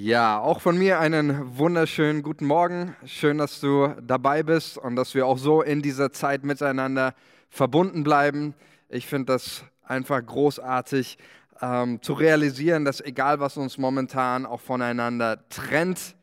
Ja, 0.00 0.38
auch 0.38 0.60
von 0.60 0.78
mir 0.78 1.00
einen 1.00 1.58
wunderschönen 1.58 2.22
guten 2.22 2.46
Morgen. 2.46 2.94
Schön, 3.04 3.38
dass 3.38 3.58
du 3.58 3.96
dabei 4.00 4.44
bist 4.44 4.78
und 4.78 4.94
dass 4.94 5.12
wir 5.16 5.26
auch 5.26 5.38
so 5.38 5.60
in 5.60 5.82
dieser 5.82 6.12
Zeit 6.12 6.44
miteinander 6.44 7.16
verbunden 7.50 8.04
bleiben. 8.04 8.54
Ich 8.88 9.08
finde 9.08 9.32
das 9.32 9.64
einfach 9.82 10.24
großartig 10.24 11.18
ähm, 11.60 12.00
zu 12.00 12.12
realisieren, 12.12 12.84
dass 12.84 13.00
egal 13.00 13.40
was 13.40 13.56
uns 13.56 13.76
momentan 13.76 14.46
auch 14.46 14.60
voneinander 14.60 15.48
trennt, 15.48 16.14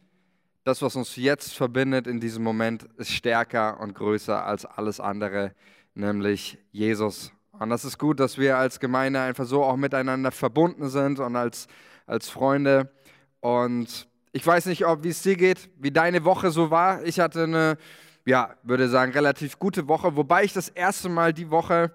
das, 0.64 0.82
was 0.82 0.96
uns 0.96 1.18
jetzt 1.18 1.54
verbindet 1.54 2.07
in 2.07 2.21
diesem 2.21 2.46
Moment, 2.46 2.84
ist 2.96 3.12
stärker 3.12 3.82
und 3.82 3.94
größer 3.94 4.46
als 4.46 4.64
alles 4.64 5.02
andere, 5.02 5.52
nämlich 5.96 6.57
Jesus. 6.71 7.34
Und 7.52 7.71
das 7.71 7.84
ist 7.84 7.98
gut, 7.98 8.21
dass 8.21 8.38
wir 8.38 8.55
als 8.55 8.80
Gemeinde 8.80 9.20
einfach 9.20 9.46
so 9.46 9.66
auch 9.66 9.76
miteinander 9.76 10.32
verbunden 10.32 10.88
sind 10.88 11.20
und 11.20 11.36
als, 11.36 11.68
als 12.07 12.30
Freunde. 12.30 12.95
Und 13.46 14.07
ich 14.32 14.43
weiß 14.43 14.66
nicht, 14.66 14.88
ob 14.88 15.04
wie 15.04 15.09
es 15.09 15.22
dir 15.22 15.35
geht, 15.35 15.70
wie 15.77 15.91
deine 15.91 16.26
Woche 16.26 16.49
so 16.49 16.72
war. 16.72 17.04
Ich 17.04 17.20
hatte 17.20 17.44
eine, 17.44 17.77
ja, 18.26 18.55
würde 18.63 18.90
sagen, 18.90 19.12
relativ 19.12 19.59
gute 19.59 19.88
Woche, 19.88 20.16
wobei 20.16 20.44
ich 20.45 20.52
das 20.52 20.68
erste 20.68 21.09
Mal 21.09 21.31
die 21.31 21.52
Woche 21.52 21.91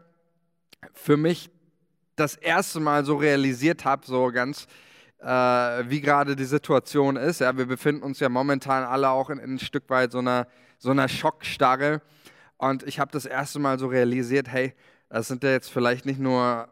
für 0.92 1.16
mich 1.16 1.50
das 2.14 2.36
erste 2.36 2.78
Mal 2.78 3.04
so 3.04 3.16
realisiert 3.16 3.84
habe, 3.84 4.06
so 4.06 4.30
ganz, 4.30 4.68
äh, 5.18 5.26
wie 5.26 6.00
gerade 6.00 6.36
die 6.36 6.45
Situation 6.45 7.16
ist. 7.16 7.40
Ja, 7.40 7.59
wir 7.59 7.66
befinden 7.66 8.04
uns 8.04 8.20
ja 8.20 8.28
momentan 8.28 8.84
alle 8.84 9.10
auch 9.10 9.28
in, 9.28 9.40
in 9.40 9.54
ein 9.54 9.59
Stück 9.59 9.90
weit 9.90 10.12
so 10.12 10.18
einer, 10.18 10.46
so 10.78 10.92
einer 10.92 11.09
Schockstarre. 11.09 12.01
Und 12.59 12.84
ich 12.84 13.01
habe 13.01 13.10
das 13.10 13.24
erste 13.24 13.59
Mal 13.59 13.76
so 13.80 13.88
realisiert, 13.88 14.46
hey, 14.46 14.73
das 15.09 15.26
sind 15.26 15.42
ja 15.42 15.51
jetzt 15.51 15.68
vielleicht 15.68 16.06
nicht 16.06 16.20
nur 16.20 16.68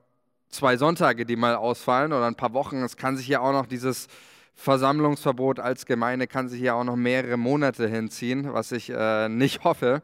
zwei 0.51 0.77
Sonntage, 0.77 1.27
die 1.27 1.35
mal 1.35 1.57
ausfallen 1.57 2.13
oder 2.13 2.27
ein 2.29 2.37
paar 2.37 2.53
Wochen. 2.53 2.77
Es 2.85 2.97
kann 2.97 3.17
sich 3.17 3.27
ja 3.27 3.41
auch 3.41 3.51
noch 3.51 3.67
dieses 3.67 4.07
Versammlungsverbot 4.59 5.61
als 5.61 5.87
Gemeinde 5.87 6.27
kann 6.27 6.49
sich 6.49 6.61
ja 6.61 6.75
auch 6.75 6.83
noch 6.83 6.97
mehrere 6.97 7.37
Monate 7.37 7.87
hinziehen, 7.87 8.53
was 8.53 8.73
ich 8.73 8.91
äh, 8.91 9.29
nicht 9.29 9.63
hoffe. 9.63 10.03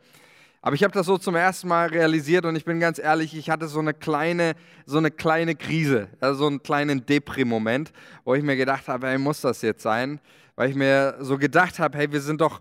Aber 0.62 0.76
ich 0.76 0.84
habe 0.84 0.94
das 0.94 1.06
so 1.06 1.18
zum 1.18 1.34
ersten 1.34 1.66
Mal 1.66 1.88
realisiert 1.88 2.46
und 2.46 2.54
ich 2.54 2.64
bin 2.64 2.78
ganz 2.78 3.00
ehrlich, 3.00 3.36
ich 3.36 3.50
hatte 3.50 3.66
so 3.66 3.80
eine 3.80 3.92
kleine, 3.92 4.54
so 4.86 4.98
eine 4.98 5.10
kleine 5.10 5.56
Krise, 5.56 6.06
also 6.20 6.38
so 6.38 6.46
einen 6.46 6.62
kleinen 6.62 7.04
Depri-Moment, 7.04 7.92
wo 8.24 8.36
ich 8.36 8.44
mir 8.44 8.54
gedacht 8.56 8.86
habe, 8.86 9.08
hey, 9.08 9.18
muss 9.18 9.40
das 9.40 9.60
jetzt 9.60 9.82
sein? 9.82 10.20
Weil 10.54 10.70
ich 10.70 10.76
mir 10.76 11.16
so 11.18 11.36
gedacht 11.36 11.80
habe, 11.80 11.98
hey, 11.98 12.12
wir 12.12 12.20
sind 12.20 12.40
doch 12.40 12.60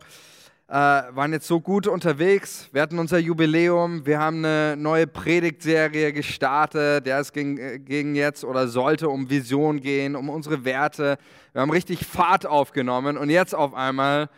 äh, 0.68 0.74
waren 0.74 1.34
jetzt 1.34 1.48
so 1.48 1.60
gut 1.60 1.88
unterwegs. 1.88 2.70
Wir 2.72 2.82
hatten 2.82 2.98
unser 2.98 3.18
Jubiläum, 3.18 4.06
wir 4.06 4.20
haben 4.20 4.38
eine 4.46 4.76
neue 4.78 5.08
Predigtserie 5.08 6.14
gestartet, 6.14 7.06
der 7.06 7.20
es 7.20 7.34
ging, 7.34 7.58
äh, 7.58 7.80
ging 7.80 8.16
jetzt 8.16 8.44
oder 8.44 8.68
sollte 8.68 9.10
um 9.10 9.30
Vision 9.30 9.82
gehen, 9.82 10.16
um 10.16 10.30
unsere 10.30 10.66
Werte. 10.66 11.18
Wir 11.52 11.62
haben 11.62 11.72
richtig 11.72 12.06
Fahrt 12.06 12.46
aufgenommen 12.46 13.18
und 13.18 13.30
jetzt 13.30 13.54
auf 13.54 13.74
einmal 13.74 14.30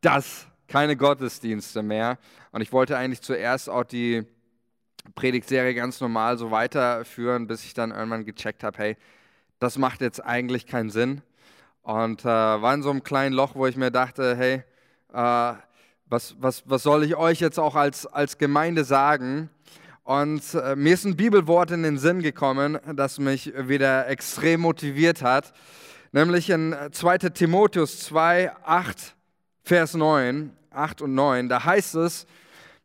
das, 0.00 0.46
keine 0.68 0.96
Gottesdienste 0.96 1.82
mehr. 1.82 2.18
Und 2.50 2.60
ich 2.60 2.72
wollte 2.72 2.96
eigentlich 2.96 3.20
zuerst 3.20 3.68
auch 3.68 3.84
die 3.84 4.24
Predigtserie 5.14 5.74
ganz 5.74 6.00
normal 6.00 6.38
so 6.38 6.50
weiterführen, 6.50 7.46
bis 7.46 7.64
ich 7.64 7.74
dann 7.74 7.90
irgendwann 7.90 8.24
gecheckt 8.24 8.64
habe, 8.64 8.78
hey, 8.78 8.96
das 9.58 9.76
macht 9.78 10.00
jetzt 10.00 10.24
eigentlich 10.24 10.66
keinen 10.66 10.90
Sinn. 10.90 11.20
Und 11.82 12.22
äh, 12.22 12.26
war 12.26 12.72
in 12.72 12.82
so 12.82 12.90
einem 12.90 13.02
kleinen 13.02 13.34
Loch, 13.34 13.54
wo 13.54 13.66
ich 13.66 13.76
mir 13.76 13.90
dachte, 13.90 14.34
hey, 14.36 14.62
äh, 15.12 15.54
was, 16.06 16.36
was, 16.38 16.62
was 16.66 16.82
soll 16.82 17.04
ich 17.04 17.16
euch 17.16 17.40
jetzt 17.40 17.58
auch 17.58 17.74
als, 17.74 18.06
als 18.06 18.38
Gemeinde 18.38 18.84
sagen? 18.84 19.50
Und 20.02 20.42
äh, 20.54 20.76
mir 20.76 20.94
ist 20.94 21.04
ein 21.04 21.16
Bibelwort 21.16 21.70
in 21.70 21.82
den 21.82 21.98
Sinn 21.98 22.20
gekommen, 22.20 22.78
das 22.94 23.18
mich 23.18 23.52
wieder 23.56 24.06
extrem 24.08 24.60
motiviert 24.60 25.22
hat, 25.22 25.52
nämlich 26.12 26.50
in 26.50 26.76
2 26.92 27.18
Timotheus 27.18 28.00
2, 28.00 28.52
8, 28.64 29.16
Vers 29.62 29.94
9, 29.94 30.52
8 30.70 31.02
und 31.02 31.14
9. 31.14 31.48
Da 31.48 31.64
heißt 31.64 31.94
es, 31.94 32.26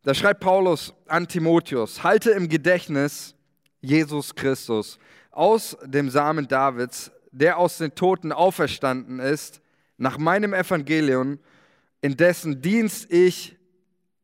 da 0.04 0.14
schreibt 0.14 0.39
Paulus 0.39 0.94
an 1.08 1.28
Timotheus, 1.28 2.04
halte 2.04 2.32
im 2.32 2.48
Gedächtnis 2.48 3.36
Jesus 3.82 4.33
Christus 4.33 4.98
aus 5.32 5.77
dem 5.83 6.10
Samen 6.10 6.48
Davids, 6.48 7.11
der 7.32 7.58
aus 7.58 7.77
den 7.77 7.93
Toten 7.95 8.32
auferstanden 8.32 9.20
ist, 9.20 9.61
nach 9.98 10.17
meinem 10.17 10.54
Evangelium 10.54 11.39
in 12.02 12.15
dessen 12.17 12.61
Dienst 12.61 13.11
ich 13.11 13.58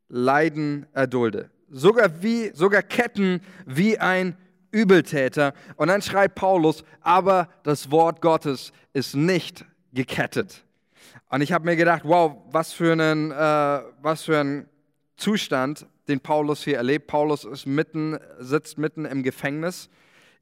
Leiden 0.08 0.86
erdulde. 0.92 1.50
Sogar, 1.68 2.22
wie, 2.22 2.50
sogar 2.54 2.82
Ketten 2.82 3.40
wie 3.66 3.98
ein 3.98 4.36
Übeltäter. 4.70 5.52
Und 5.76 5.88
dann 5.88 6.02
schreibt 6.02 6.36
Paulus, 6.36 6.84
aber 7.00 7.48
das 7.64 7.90
Wort 7.90 8.20
Gottes 8.20 8.72
ist 8.92 9.14
nicht 9.14 9.64
gekettet. 9.92 10.64
Und 11.28 11.40
ich 11.40 11.52
habe 11.52 11.64
mir 11.64 11.76
gedacht, 11.76 12.02
wow, 12.04 12.36
was 12.50 12.72
für, 12.72 12.92
einen, 12.92 13.30
äh, 13.32 13.34
was 14.00 14.22
für 14.22 14.38
ein 14.38 14.68
Zustand, 15.16 15.86
den 16.08 16.20
Paulus 16.20 16.62
hier 16.62 16.76
erlebt. 16.76 17.08
Paulus 17.08 17.44
ist 17.44 17.66
mitten, 17.66 18.18
sitzt 18.38 18.78
mitten 18.78 19.04
im 19.04 19.22
Gefängnis 19.22 19.88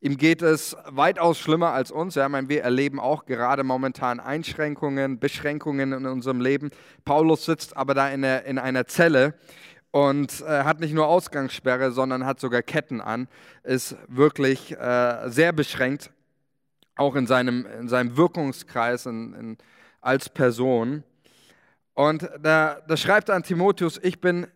Ihm 0.05 0.19
geht 0.19 0.43
es 0.43 0.77
weitaus 0.85 1.39
schlimmer 1.39 1.73
als 1.73 1.91
uns. 1.91 2.15
Ja, 2.15 2.29
meine, 2.29 2.51
wir 2.51 2.63
erleben 2.63 3.01
auch 3.01 3.25
gerade 3.25 3.65
momentan 3.65 4.21
Einschränkungen, 4.21 5.19
Beschränkungen 5.19 5.95
in 5.95 6.05
unserem 6.05 6.43
Leben. 6.43 6.73
Paulus 7.07 7.47
sitzt 7.47 7.75
aber 7.75 7.95
da 7.95 8.11
in, 8.11 8.21
der, 8.21 8.45
in 8.45 8.59
einer 8.59 8.87
Zelle 8.87 9.33
und 9.93 10.43
äh, 10.43 10.65
hat 10.65 10.81
nicht 10.81 10.93
nur 10.93 11.07
Ausgangssperre, 11.07 11.91
sondern 11.91 12.27
hat 12.27 12.39
sogar 12.39 12.61
Ketten 12.61 13.01
an, 13.01 13.29
ist 13.63 13.97
wirklich 14.07 14.79
äh, 14.79 15.31
sehr 15.31 15.55
beschränkt, 15.55 16.11
auch 16.97 17.15
in 17.15 17.27
seinem, 17.27 17.65
in 17.65 17.89
seinem 17.89 18.15
Wirkungskreis 18.19 19.07
in, 19.07 19.33
in, 19.33 19.59
als 20.03 20.29
Person. 20.29 21.03
Und 21.95 22.29
da, 22.43 22.83
da 22.87 22.97
schreibt 22.99 23.31
er 23.31 23.37
an 23.37 23.43
Timotheus, 23.43 23.99
ich 24.03 24.21
bin 24.21 24.49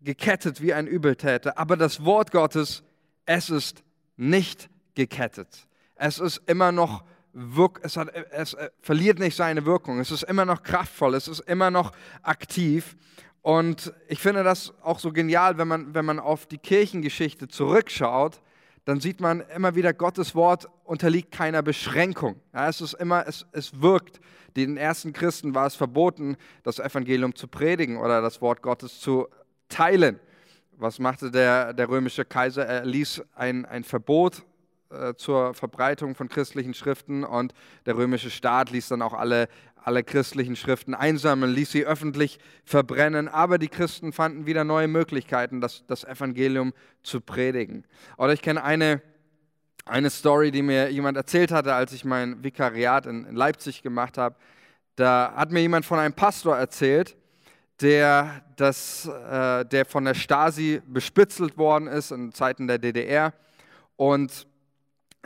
gekettet 0.00 0.62
wie 0.62 0.72
ein 0.72 0.86
Übeltäter, 0.86 1.58
aber 1.58 1.76
das 1.76 2.04
Wort 2.04 2.30
Gottes, 2.30 2.84
es 3.26 3.50
ist 3.50 3.82
nicht 4.16 4.70
gekettet. 4.94 5.66
Es 5.94 6.18
ist 6.18 6.42
immer 6.46 6.72
noch 6.72 7.04
es, 7.82 7.96
hat, 7.96 8.08
es 8.30 8.54
äh, 8.54 8.70
verliert 8.80 9.18
nicht 9.18 9.36
seine 9.36 9.64
Wirkung. 9.64 10.00
Es 10.00 10.10
ist 10.10 10.22
immer 10.24 10.44
noch 10.44 10.62
kraftvoll. 10.62 11.14
Es 11.14 11.28
ist 11.28 11.40
immer 11.40 11.70
noch 11.70 11.92
aktiv. 12.22 12.96
Und 13.40 13.92
ich 14.08 14.20
finde 14.20 14.44
das 14.44 14.72
auch 14.82 14.98
so 14.98 15.12
genial, 15.12 15.58
wenn 15.58 15.68
man, 15.68 15.94
wenn 15.94 16.04
man 16.04 16.20
auf 16.20 16.46
die 16.46 16.58
Kirchengeschichte 16.58 17.48
zurückschaut, 17.48 18.40
dann 18.84 19.00
sieht 19.00 19.20
man 19.20 19.40
immer 19.54 19.74
wieder, 19.74 19.92
Gottes 19.92 20.34
Wort 20.34 20.68
unterliegt 20.84 21.32
keiner 21.32 21.62
Beschränkung. 21.62 22.40
Ja, 22.52 22.68
es 22.68 22.80
ist 22.80 22.94
immer, 22.94 23.26
es, 23.26 23.46
es 23.52 23.80
wirkt. 23.80 24.20
Den 24.56 24.76
ersten 24.76 25.12
Christen 25.12 25.54
war 25.54 25.66
es 25.66 25.74
verboten, 25.74 26.36
das 26.62 26.78
Evangelium 26.78 27.34
zu 27.34 27.48
predigen 27.48 27.96
oder 27.96 28.20
das 28.20 28.40
Wort 28.42 28.60
Gottes 28.60 29.00
zu 29.00 29.28
teilen. 29.68 30.20
Was 30.72 30.98
machte 30.98 31.30
der, 31.30 31.72
der 31.72 31.88
römische 31.88 32.24
Kaiser? 32.24 32.66
Er 32.66 32.84
ließ 32.84 33.22
ein, 33.34 33.64
ein 33.64 33.84
Verbot 33.84 34.42
äh, 34.92 35.14
zur 35.14 35.54
Verbreitung 35.54 36.14
von 36.14 36.28
christlichen 36.28 36.74
Schriften 36.74 37.24
und 37.24 37.54
der 37.86 37.96
römische 37.96 38.30
Staat 38.30 38.70
ließ 38.70 38.88
dann 38.88 39.02
auch 39.02 39.14
alle, 39.14 39.48
alle 39.76 40.04
christlichen 40.04 40.56
Schriften 40.56 40.94
einsammeln, 40.94 41.52
ließ 41.52 41.72
sie 41.72 41.84
öffentlich 41.84 42.38
verbrennen, 42.64 43.28
aber 43.28 43.58
die 43.58 43.68
Christen 43.68 44.12
fanden 44.12 44.46
wieder 44.46 44.64
neue 44.64 44.88
Möglichkeiten, 44.88 45.60
das, 45.60 45.84
das 45.86 46.04
Evangelium 46.04 46.72
zu 47.02 47.20
predigen. 47.20 47.84
Oder 48.16 48.32
ich 48.32 48.42
kenne 48.42 48.62
eine, 48.62 49.02
eine 49.84 50.10
Story, 50.10 50.50
die 50.50 50.62
mir 50.62 50.90
jemand 50.90 51.16
erzählt 51.16 51.50
hatte, 51.50 51.74
als 51.74 51.92
ich 51.92 52.04
mein 52.04 52.44
Vikariat 52.44 53.06
in, 53.06 53.24
in 53.24 53.34
Leipzig 53.34 53.82
gemacht 53.82 54.18
habe. 54.18 54.36
Da 54.96 55.32
hat 55.34 55.50
mir 55.50 55.60
jemand 55.60 55.84
von 55.84 55.98
einem 55.98 56.14
Pastor 56.14 56.56
erzählt, 56.56 57.16
der, 57.80 58.42
das, 58.56 59.06
äh, 59.06 59.64
der 59.64 59.84
von 59.86 60.04
der 60.04 60.14
Stasi 60.14 60.80
bespitzelt 60.86 61.58
worden 61.58 61.88
ist 61.88 62.12
in 62.12 62.32
Zeiten 62.32 62.68
der 62.68 62.78
DDR 62.78 63.32
und 63.96 64.46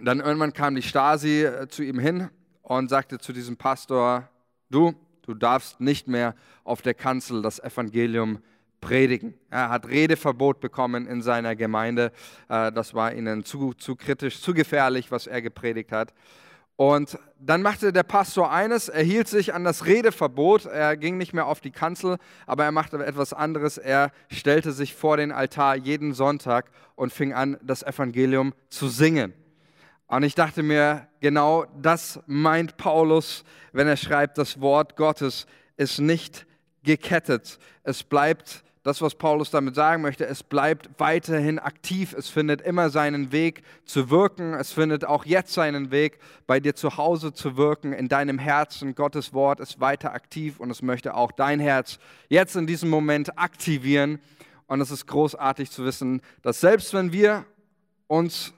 dann 0.03 0.21
irgendwann 0.21 0.53
kam 0.53 0.75
die 0.75 0.83
Stasi 0.83 1.45
äh, 1.45 1.69
zu 1.69 1.83
ihm 1.83 1.99
hin 1.99 2.29
und 2.63 2.89
sagte 2.89 3.19
zu 3.19 3.33
diesem 3.33 3.57
Pastor, 3.57 4.29
du, 4.71 4.95
du 5.23 5.35
darfst 5.35 5.81
nicht 5.81 6.09
mehr 6.09 6.35
auf 6.65 6.83
der 6.83 6.95
Kanzel 6.95 7.43
das 7.43 7.59
Evangelium 7.59 8.39
predigen. 8.81 9.35
Er 9.51 9.71
hat 9.71 9.89
Redeverbot 9.89 10.61
bekommen 10.61 11.07
in 11.07 11.23
seiner 11.23 11.57
Gemeinde. 11.57 12.13
Äh, 12.49 12.73
das 12.73 12.95
war 12.95 13.15
ihnen 13.15 13.45
zu, 13.45 13.73
zu 13.75 13.97
kritisch, 13.97 14.41
zu 14.41 14.53
gefährlich, 14.53 15.11
was 15.11 15.27
er 15.27 15.41
gepredigt 15.41 15.93
hat. 15.93 16.13
Und 16.77 17.19
dann 17.41 17.63
machte 17.63 17.91
der 17.91 18.03
Pastor 18.03 18.53
eines, 18.53 18.91
er 18.91 19.03
hielt 19.03 19.29
sich 19.29 19.55
an 19.55 19.65
das 19.65 19.87
Redeverbot, 19.87 20.67
er 20.67 20.99
ging 20.99 21.17
nicht 21.17 21.33
mehr 21.33 21.47
auf 21.47 21.63
die 21.63 21.71
Kanzel, 21.71 22.19
aber 22.47 22.65
er 22.65 22.73
machte 22.73 23.03
etwas 23.05 23.33
anderes, 23.33 23.79
er 23.79 24.13
stellte 24.31 24.73
sich 24.73 24.95
vor 24.95 25.17
den 25.17 25.33
Altar 25.33 25.77
jeden 25.77 26.13
Sonntag 26.13 26.71
und 26.95 27.15
fing 27.15 27.33
an, 27.33 27.57
das 27.63 27.83
Evangelium 27.83 28.53
zu 28.69 28.89
singen. 28.89 29.33
Und 30.09 30.23
ich 30.23 30.35
dachte 30.35 30.63
mir, 30.63 31.09
genau 31.21 31.67
das 31.81 32.21
meint 32.27 32.77
Paulus, 32.77 33.45
wenn 33.73 33.89
er 33.89 33.97
schreibt, 33.97 34.39
das 34.39 34.61
Wort 34.61 34.97
Gottes 34.97 35.47
ist 35.77 35.99
nicht 35.99 36.47
gekettet. 36.85 37.59
Es 37.83 38.05
bleibt 38.05 38.65
das, 38.87 39.03
was 39.03 39.17
Paulus 39.17 39.51
damit 39.51 39.75
sagen 39.75 40.01
möchte, 40.01 40.27
es 40.27 40.45
bleibt 40.45 40.89
weiterhin 40.99 41.59
aktiv. 41.59 42.15
Es 42.17 42.29
findet 42.29 42.61
immer 42.61 42.89
seinen 42.89 43.33
Weg 43.33 43.65
zu 43.85 44.11
wirken. 44.11 44.55
Es 44.55 44.71
findet 44.71 45.05
auch 45.05 45.25
jetzt 45.25 45.53
seinen 45.53 45.91
Weg, 45.91 46.21
bei 46.47 46.61
dir 46.61 46.77
zu 46.77 46.97
Hause 46.97 47.33
zu 47.33 47.57
wirken, 47.57 47.93
in 47.93 48.09
deinem 48.09 48.39
Herzen. 48.39 48.95
Gottes 48.95 49.35
Wort 49.35 49.59
ist 49.59 49.81
weiter 49.81 50.13
aktiv 50.13 50.61
und 50.61 50.71
es 50.71 50.83
möchte 50.83 51.17
auch 51.17 51.33
dein 51.33 51.59
Herz 51.59 51.99
jetzt 52.29 52.55
in 52.55 52.69
diesem 52.69 52.89
Moment 52.89 53.37
aktivieren. 53.37 54.21
Und 54.69 54.81
es 54.81 54.93
ist 54.93 55.09
großartig 55.09 55.73
zu 55.73 55.85
wissen, 55.85 56.23
dass 56.43 56.61
selbst 56.61 56.95
wenn 56.95 57.11
wir 57.11 57.45
uns 58.07 58.55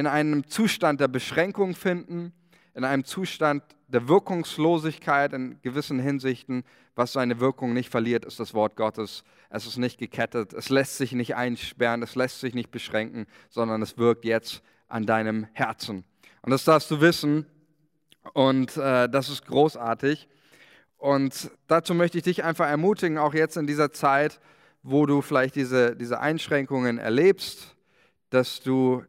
in 0.00 0.06
einem 0.06 0.46
Zustand 0.46 0.98
der 0.98 1.08
Beschränkung 1.08 1.74
finden, 1.74 2.32
in 2.74 2.84
einem 2.84 3.04
Zustand 3.04 3.62
der 3.86 4.08
Wirkungslosigkeit 4.08 5.34
in 5.34 5.60
gewissen 5.60 5.98
Hinsichten, 5.98 6.64
was 6.94 7.12
seine 7.12 7.38
Wirkung 7.38 7.74
nicht 7.74 7.90
verliert, 7.90 8.24
ist 8.24 8.40
das 8.40 8.54
Wort 8.54 8.76
Gottes. 8.76 9.24
Es 9.50 9.66
ist 9.66 9.76
nicht 9.76 9.98
gekettet, 9.98 10.54
es 10.54 10.70
lässt 10.70 10.96
sich 10.96 11.12
nicht 11.12 11.36
einsperren, 11.36 12.02
es 12.02 12.14
lässt 12.14 12.40
sich 12.40 12.54
nicht 12.54 12.70
beschränken, 12.70 13.26
sondern 13.50 13.82
es 13.82 13.98
wirkt 13.98 14.24
jetzt 14.24 14.62
an 14.88 15.04
deinem 15.04 15.46
Herzen. 15.52 16.04
Und 16.40 16.50
das 16.50 16.64
darfst 16.64 16.90
du 16.90 17.02
wissen 17.02 17.44
und 18.32 18.78
äh, 18.78 19.06
das 19.06 19.28
ist 19.28 19.44
großartig. 19.44 20.28
Und 20.96 21.50
dazu 21.66 21.94
möchte 21.94 22.16
ich 22.16 22.24
dich 22.24 22.42
einfach 22.42 22.68
ermutigen, 22.68 23.18
auch 23.18 23.34
jetzt 23.34 23.58
in 23.58 23.66
dieser 23.66 23.92
Zeit, 23.92 24.40
wo 24.82 25.04
du 25.04 25.20
vielleicht 25.20 25.56
diese, 25.56 25.94
diese 25.94 26.20
Einschränkungen 26.20 26.96
erlebst, 26.96 27.76
dass 28.30 28.60
du 28.60 29.04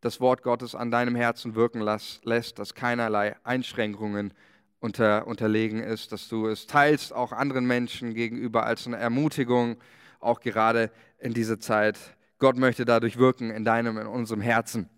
das 0.00 0.20
Wort 0.20 0.42
Gottes 0.42 0.74
an 0.74 0.90
deinem 0.90 1.14
Herzen 1.14 1.54
wirken 1.54 1.80
lässt, 1.80 2.58
dass 2.58 2.74
keinerlei 2.74 3.36
Einschränkungen 3.44 4.32
unter, 4.80 5.26
unterlegen 5.26 5.80
ist, 5.80 6.12
dass 6.12 6.28
du 6.28 6.46
es 6.46 6.66
teilst 6.66 7.12
auch 7.12 7.32
anderen 7.32 7.66
Menschen 7.66 8.14
gegenüber 8.14 8.64
als 8.64 8.86
eine 8.86 8.96
Ermutigung, 8.96 9.76
auch 10.20 10.40
gerade 10.40 10.90
in 11.18 11.34
dieser 11.34 11.58
Zeit. 11.58 11.98
Gott 12.38 12.56
möchte 12.56 12.84
dadurch 12.84 13.16
wirken 13.16 13.50
in 13.50 13.64
deinem, 13.64 13.98
in 13.98 14.06
unserem 14.06 14.40
Herzen. 14.40 14.88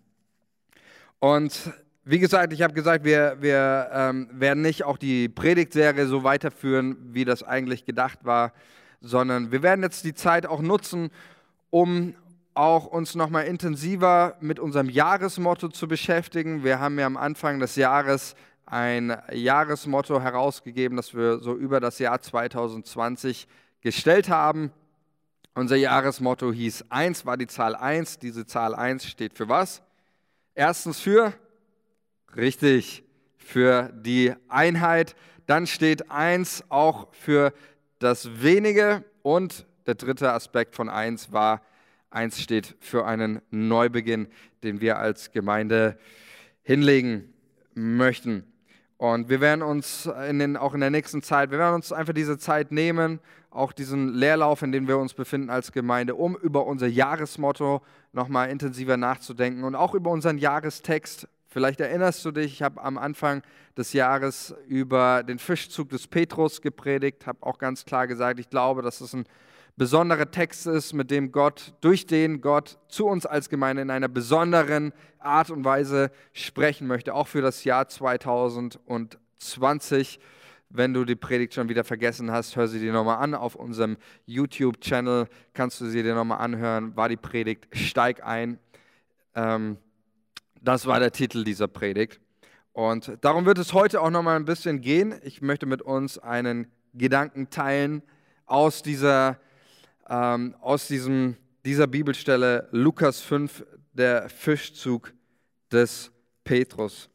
Und 1.19 1.71
wie 2.03 2.19
gesagt, 2.19 2.53
ich 2.53 2.61
habe 2.61 2.73
gesagt, 2.73 3.03
wir, 3.03 3.37
wir 3.39 3.89
ähm, 3.93 4.29
werden 4.33 4.61
nicht 4.61 4.83
auch 4.83 4.97
die 4.97 5.29
Predigtserie 5.29 6.07
so 6.07 6.23
weiterführen, 6.23 6.97
wie 7.13 7.25
das 7.25 7.43
eigentlich 7.43 7.85
gedacht 7.85 8.19
war, 8.23 8.53
sondern 9.01 9.51
wir 9.51 9.63
werden 9.63 9.83
jetzt 9.83 10.03
die 10.05 10.13
Zeit 10.13 10.45
auch 10.45 10.61
nutzen, 10.61 11.09
um 11.69 12.15
auch 12.59 12.87
uns 12.87 13.15
nochmal 13.15 13.45
intensiver 13.45 14.35
mit 14.41 14.59
unserem 14.59 14.89
Jahresmotto 14.89 15.69
zu 15.69 15.87
beschäftigen. 15.87 16.61
Wir 16.61 16.81
haben 16.81 16.99
ja 16.99 17.05
am 17.05 17.15
Anfang 17.15 17.61
des 17.61 17.77
Jahres 17.77 18.35
ein 18.65 19.17
Jahresmotto 19.31 20.19
herausgegeben, 20.19 20.97
das 20.97 21.15
wir 21.15 21.39
so 21.39 21.55
über 21.55 21.79
das 21.79 21.99
Jahr 21.99 22.19
2020 22.19 23.47
gestellt 23.79 24.27
haben. 24.27 24.73
Unser 25.55 25.77
Jahresmotto 25.77 26.51
hieß 26.51 26.87
1, 26.89 27.25
war 27.25 27.37
die 27.37 27.47
Zahl 27.47 27.77
1. 27.77 28.19
Diese 28.19 28.45
Zahl 28.45 28.75
1 28.75 29.05
steht 29.05 29.35
für 29.35 29.47
was? 29.47 29.81
Erstens 30.53 30.99
für, 30.99 31.31
richtig, 32.35 33.05
für 33.37 33.89
die 33.93 34.33
Einheit. 34.49 35.15
Dann 35.45 35.65
steht 35.65 36.11
1 36.11 36.65
auch 36.67 37.07
für 37.13 37.53
das 37.99 38.41
Wenige. 38.41 39.05
Und 39.21 39.65
der 39.87 39.95
dritte 39.95 40.33
Aspekt 40.33 40.75
von 40.75 40.89
1 40.89 41.31
war 41.31 41.61
Eins 42.11 42.41
steht 42.41 42.75
für 42.79 43.05
einen 43.05 43.41
Neubeginn, 43.51 44.27
den 44.63 44.81
wir 44.81 44.97
als 44.97 45.31
Gemeinde 45.31 45.97
hinlegen 46.63 47.33
möchten. 47.75 48.43
Und 48.97 49.29
wir 49.29 49.39
werden 49.41 49.61
uns 49.61 50.09
in 50.27 50.39
den, 50.39 50.57
auch 50.57 50.73
in 50.73 50.81
der 50.81 50.89
nächsten 50.89 51.21
Zeit, 51.21 51.51
wir 51.51 51.59
werden 51.59 51.75
uns 51.75 51.93
einfach 51.93 52.13
diese 52.13 52.37
Zeit 52.37 52.71
nehmen, 52.71 53.19
auch 53.51 53.71
diesen 53.71 54.13
Leerlauf, 54.13 54.61
in 54.61 54.71
dem 54.71 54.87
wir 54.87 54.97
uns 54.97 55.13
befinden 55.13 55.49
als 55.49 55.71
Gemeinde, 55.71 56.15
um 56.15 56.35
über 56.35 56.65
unser 56.65 56.87
Jahresmotto 56.87 57.81
nochmal 58.11 58.49
intensiver 58.49 58.97
nachzudenken 58.97 59.63
und 59.63 59.75
auch 59.75 59.93
über 59.93 60.11
unseren 60.11 60.37
Jahrestext. 60.37 61.27
Vielleicht 61.47 61.79
erinnerst 61.79 62.25
du 62.25 62.31
dich, 62.31 62.53
ich 62.53 62.61
habe 62.61 62.81
am 62.83 62.97
Anfang 62.97 63.41
des 63.77 63.93
Jahres 63.93 64.53
über 64.67 65.23
den 65.23 65.39
Fischzug 65.39 65.89
des 65.89 66.07
Petrus 66.07 66.61
gepredigt, 66.61 67.25
habe 67.25 67.39
auch 67.41 67.57
ganz 67.57 67.85
klar 67.85 68.05
gesagt, 68.05 68.39
ich 68.39 68.49
glaube, 68.49 68.81
dass 68.81 68.99
es 69.01 69.13
ein 69.13 69.25
besonderer 69.79 70.29
Text 70.29 70.67
ist, 70.67 70.93
mit 70.93 71.09
dem 71.09 71.31
Gott, 71.31 71.73
durch 71.79 72.05
den 72.05 72.41
Gott 72.41 72.77
zu 72.89 73.07
uns 73.07 73.25
als 73.25 73.47
Gemeinde 73.47 73.81
in 73.81 73.89
einer 73.89 74.09
besonderen 74.09 74.91
Art 75.19 75.49
und 75.49 75.63
Weise 75.63 76.11
sprechen 76.33 76.85
möchte, 76.85 77.15
auch 77.15 77.29
für 77.29 77.41
das 77.41 77.63
Jahr 77.63 77.87
2020. 77.87 80.19
Wenn 80.69 80.93
du 80.93 81.05
die 81.05 81.15
Predigt 81.15 81.53
schon 81.53 81.69
wieder 81.69 81.85
vergessen 81.85 82.29
hast, 82.29 82.57
hör 82.57 82.67
sie 82.67 82.81
dir 82.81 82.91
nochmal 82.91 83.19
an. 83.19 83.33
Auf 83.33 83.55
unserem 83.55 83.95
YouTube-Channel 84.25 85.29
kannst 85.53 85.79
du 85.79 85.85
sie 85.85 86.03
dir 86.03 86.13
nochmal 86.13 86.41
anhören. 86.41 86.97
War 86.97 87.07
die 87.07 87.15
Predigt 87.15 87.69
Steig 87.71 88.21
ein. 88.21 88.59
Ähm, 89.33 89.77
das 90.61 90.87
war 90.87 90.99
der 90.99 91.13
Titel 91.13 91.45
dieser 91.45 91.69
Predigt. 91.69 92.19
Und 92.73 93.13
darum 93.21 93.45
wird 93.45 93.57
es 93.57 93.73
heute 93.73 94.01
auch 94.01 94.09
nochmal 94.09 94.35
ein 94.35 94.43
bisschen 94.43 94.81
gehen. 94.81 95.15
Ich 95.23 95.41
möchte 95.41 95.65
mit 95.65 95.81
uns 95.81 96.19
einen 96.19 96.67
Gedanken 96.93 97.49
teilen 97.49 98.03
aus 98.45 98.83
dieser 98.83 99.35
Predigt 99.35 99.48
ähm, 100.09 100.55
aus 100.59 100.87
diesem, 100.87 101.37
dieser 101.63 101.87
Bibelstelle 101.87 102.67
Lukas 102.71 103.21
5, 103.21 103.65
der 103.93 104.29
Fischzug 104.29 105.13
des 105.71 106.11
Petrus. 106.43 107.09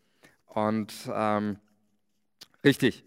Und 0.46 0.92
ähm, 1.12 1.58
richtig, 2.64 3.04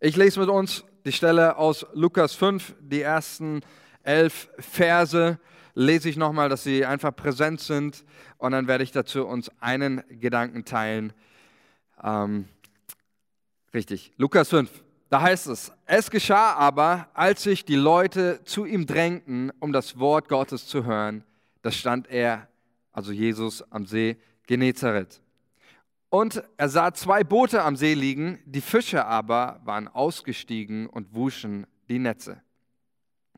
ich 0.00 0.16
lese 0.16 0.40
mit 0.40 0.48
uns 0.48 0.84
die 1.04 1.12
Stelle 1.12 1.56
aus 1.56 1.86
Lukas 1.94 2.34
5, 2.34 2.74
die 2.80 3.02
ersten 3.02 3.60
elf 4.02 4.48
Verse. 4.58 5.38
Lese 5.74 6.08
ich 6.08 6.16
nochmal, 6.16 6.48
dass 6.48 6.64
sie 6.64 6.84
einfach 6.84 7.14
präsent 7.14 7.60
sind. 7.60 8.04
Und 8.38 8.52
dann 8.52 8.66
werde 8.66 8.82
ich 8.82 8.90
dazu 8.90 9.26
uns 9.26 9.50
einen 9.60 10.02
Gedanken 10.08 10.64
teilen. 10.64 11.12
Ähm, 12.02 12.48
richtig, 13.72 14.12
Lukas 14.16 14.48
5, 14.48 14.70
da 15.10 15.22
heißt 15.22 15.48
es, 15.48 15.72
es 15.86 16.08
geschah 16.08 16.54
aber, 16.54 17.08
als 17.14 17.42
sich 17.42 17.64
die 17.64 17.74
Leute 17.74 18.42
zu 18.44 18.64
ihm 18.64 18.86
drängten, 18.86 19.52
um 19.58 19.72
das 19.72 19.98
Wort 19.98 20.28
Gottes 20.28 20.66
zu 20.68 20.84
hören, 20.84 21.24
da 21.62 21.72
stand 21.72 22.08
er, 22.08 22.48
also 22.92 23.10
Jesus, 23.12 23.62
am 23.70 23.86
See 23.86 24.16
Genezareth. 24.46 25.20
Und 26.10 26.42
er 26.56 26.68
sah 26.68 26.94
zwei 26.94 27.24
Boote 27.24 27.62
am 27.62 27.76
See 27.76 27.94
liegen, 27.94 28.38
die 28.44 28.60
Fische 28.60 29.04
aber 29.04 29.60
waren 29.64 29.88
ausgestiegen 29.88 30.86
und 30.86 31.12
wuschen 31.12 31.66
die 31.88 31.98
Netze. 31.98 32.40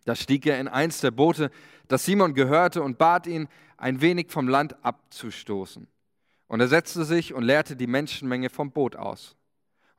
Da 0.04 0.14
stieg 0.14 0.46
er 0.46 0.60
in 0.60 0.68
eins 0.68 1.00
der 1.00 1.10
Boote, 1.10 1.50
das 1.88 2.04
Simon 2.04 2.34
gehörte, 2.34 2.82
und 2.82 2.98
bat 2.98 3.26
ihn, 3.26 3.48
ein 3.76 4.00
wenig 4.00 4.30
vom 4.30 4.46
Land 4.46 4.76
abzustoßen. 4.84 5.86
Und 6.48 6.60
er 6.60 6.68
setzte 6.68 7.04
sich 7.04 7.34
und 7.34 7.44
leerte 7.44 7.76
die 7.76 7.86
Menschenmenge 7.86 8.50
vom 8.50 8.72
Boot 8.72 8.94
aus. 8.94 9.36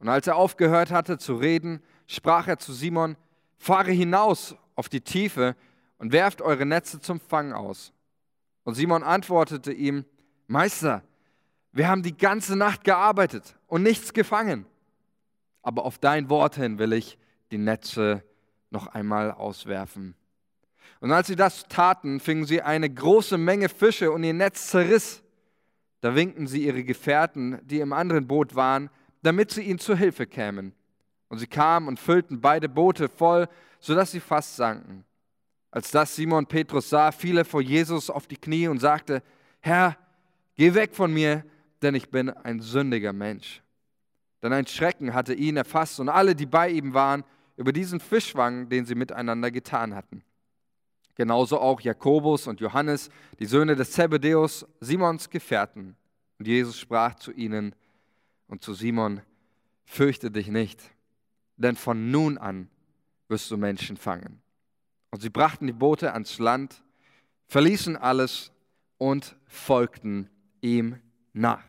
Und 0.04 0.10
als 0.10 0.28
er 0.28 0.36
aufgehört 0.36 0.92
hatte 0.92 1.18
zu 1.18 1.36
reden, 1.36 1.82
sprach 2.08 2.50
er 2.50 2.60
zu 2.60 2.74
Simon, 2.74 3.16
fahre 3.56 3.94
hinaus 3.94 4.54
auf 4.76 4.90
die 4.90 5.00
Tiefe 5.00 5.56
und 5.98 6.12
werft 6.12 6.42
eure 6.42 6.66
Netze 6.66 7.00
zum 7.00 7.22
Fang 7.22 7.54
aus. 7.54 7.94
Und 8.66 8.74
Simon 8.74 9.02
antwortete 9.02 9.72
ihm, 9.72 10.04
Meister, 10.48 11.04
wir 11.72 11.88
haben 11.88 12.04
die 12.04 12.18
ganze 12.18 12.58
Nacht 12.58 12.84
gearbeitet 12.84 13.56
und 13.68 13.82
nichts 13.84 14.12
gefangen. 14.12 14.66
Aber 15.62 15.86
auf 15.86 16.00
dein 16.00 16.30
Wort 16.30 16.56
hin 16.56 16.80
will 16.80 16.92
ich 16.92 17.18
die 17.54 17.58
Netze 17.58 18.26
noch 18.72 18.88
einmal 18.88 19.32
auswerfen. 19.32 20.16
Und 21.00 21.14
als 21.14 21.28
sie 21.28 21.38
das 21.38 21.70
taten, 21.70 22.20
fingen 22.20 22.46
sie 22.46 22.62
eine 22.62 22.90
große 22.90 23.38
Menge 23.38 23.70
Fische 23.70 24.12
und 24.12 24.26
ihr 24.26 24.34
Netz 24.34 24.68
zerriss. 24.68 25.24
Da 26.02 26.14
winkten 26.14 26.46
sie 26.46 26.66
ihre 26.66 26.84
Gefährten, 26.84 27.62
die 27.64 27.80
im 27.80 27.94
anderen 27.94 28.28
Boot 28.28 28.56
waren, 28.56 28.90
damit 29.24 29.52
sie 29.52 29.64
ihnen 29.64 29.80
zu 29.80 29.96
Hilfe 29.96 30.28
kämen. 30.28 30.74
Und 31.30 31.40
sie 31.40 31.48
kamen 31.48 31.88
und 31.88 32.00
füllten 32.00 32.40
beide 32.40 32.70
Boote 32.70 33.10
voll, 33.10 33.48
sodass 33.80 34.12
sie 34.12 34.20
fast 34.20 34.56
sanken. 34.56 35.04
Als 35.72 35.90
das 35.90 36.16
Simon 36.16 36.46
Petrus 36.46 36.90
sah, 36.90 37.12
fiel 37.12 37.40
er 37.40 37.46
vor 37.46 37.62
Jesus 37.62 38.12
auf 38.12 38.28
die 38.28 38.38
Knie 38.38 38.68
und 38.68 38.80
sagte, 38.80 39.24
Herr, 39.60 39.98
geh 40.56 40.76
weg 40.76 40.94
von 40.94 41.12
mir, 41.12 41.44
denn 41.82 41.96
ich 41.96 42.12
bin 42.12 42.30
ein 42.30 42.60
sündiger 42.60 43.12
Mensch. 43.12 43.64
Denn 44.44 44.54
ein 44.54 44.68
Schrecken 44.68 45.14
hatte 45.14 45.34
ihn 45.34 45.58
erfasst 45.58 46.00
und 46.00 46.10
alle, 46.10 46.36
die 46.36 46.46
bei 46.46 46.70
ihm 46.70 46.94
waren, 46.94 47.24
über 47.58 47.72
diesen 47.72 48.00
Fischwang, 48.00 48.70
den 48.70 48.86
sie 48.86 48.94
miteinander 48.94 49.50
getan 49.50 49.96
hatten. 49.96 50.24
Genauso 51.16 51.60
auch 51.60 51.80
Jakobus 51.82 52.48
und 52.48 52.60
Johannes, 52.60 53.10
die 53.40 53.46
Söhne 53.46 53.76
des 53.76 53.92
Zebedeus, 53.92 54.66
Simons 54.80 55.30
Gefährten. 55.30 55.96
Und 56.40 56.48
Jesus 56.48 56.80
sprach 56.80 57.16
zu 57.16 57.32
ihnen, 57.32 57.74
und 58.54 58.62
zu 58.62 58.76
Simon, 58.76 59.22
fürchte 59.84 60.30
dich 60.30 60.48
nicht, 60.48 60.80
denn 61.58 61.76
von 61.76 62.12
nun 62.12 62.38
an 62.38 62.70
wirst 63.28 63.50
du 63.50 63.58
Menschen 63.58 63.98
fangen. 63.98 64.44
Und 65.10 65.24
sie 65.24 65.32
brachten 65.32 65.66
die 65.66 65.74
Boote 65.74 66.14
ans 66.14 66.38
Land, 66.38 66.84
verließen 67.48 67.98
alles 67.98 68.52
und 69.00 69.36
folgten 69.48 70.30
ihm 70.62 71.00
nach. 71.34 71.64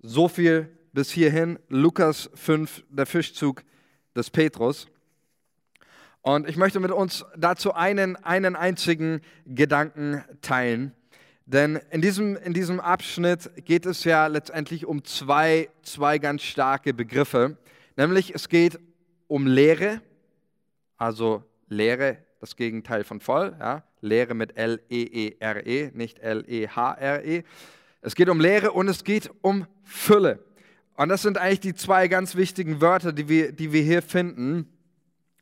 So 0.00 0.28
viel 0.28 0.68
bis 0.92 1.10
hierhin, 1.10 1.58
Lukas 1.70 2.28
5, 2.34 2.84
der 2.90 3.06
Fischzug 3.06 3.64
des 4.14 4.28
Petrus. 4.28 4.88
Und 6.20 6.50
ich 6.50 6.58
möchte 6.58 6.80
mit 6.80 6.90
uns 6.90 7.24
dazu 7.34 7.72
einen, 7.72 8.16
einen 8.16 8.56
einzigen 8.56 9.22
Gedanken 9.46 10.22
teilen. 10.42 10.92
Denn 11.48 11.80
in 11.90 12.02
diesem, 12.02 12.36
in 12.36 12.52
diesem 12.52 12.78
Abschnitt 12.78 13.50
geht 13.64 13.86
es 13.86 14.04
ja 14.04 14.26
letztendlich 14.26 14.84
um 14.84 15.02
zwei, 15.02 15.70
zwei 15.82 16.18
ganz 16.18 16.42
starke 16.42 16.92
Begriffe. 16.92 17.56
Nämlich 17.96 18.34
es 18.34 18.50
geht 18.50 18.78
um 19.28 19.46
Lehre, 19.46 20.02
also 20.98 21.42
Lehre, 21.70 22.18
das 22.40 22.54
Gegenteil 22.54 23.02
von 23.02 23.20
voll, 23.20 23.56
ja? 23.58 23.82
Lehre 24.02 24.34
mit 24.34 24.58
L-E-E-R-E, 24.58 25.86
-E, 25.86 25.96
nicht 25.96 26.18
L-E-H-R-E. 26.18 27.38
-E. 27.38 27.44
Es 28.02 28.14
geht 28.14 28.28
um 28.28 28.40
Lehre 28.40 28.72
und 28.72 28.88
es 28.88 29.02
geht 29.02 29.30
um 29.40 29.66
Fülle. 29.84 30.44
Und 30.96 31.08
das 31.08 31.22
sind 31.22 31.38
eigentlich 31.38 31.60
die 31.60 31.74
zwei 31.74 32.08
ganz 32.08 32.36
wichtigen 32.36 32.82
Wörter, 32.82 33.10
die 33.10 33.30
wir, 33.30 33.52
die 33.52 33.72
wir 33.72 33.82
hier 33.82 34.02
finden. 34.02 34.70